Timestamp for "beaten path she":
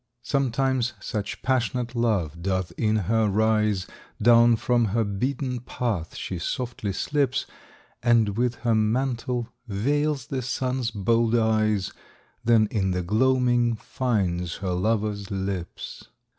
5.03-6.39